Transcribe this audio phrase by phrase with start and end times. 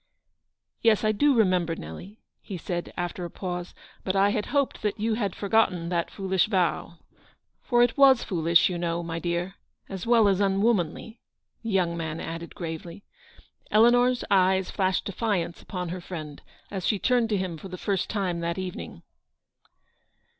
[0.81, 4.99] "Yes, I do remember, Nelly," he said, after a pause;" but I had hoped that
[4.99, 6.97] you had forgotten that foolish vow.
[7.61, 11.19] For it was foolish, you know, my dear, as well as unwomanly,"
[11.61, 13.03] the young man added gravely.
[13.69, 16.41] Eleanor eyes flashed defiance upon her friend,
[16.71, 19.03] as she turned to him for the first time that evening.